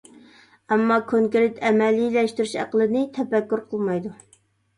[0.69, 4.17] ئەمما، كونكرېت ئەمەلىيلەشتۈرۈش ئەقلىنى تەپەككۇر قىلمايدۇ.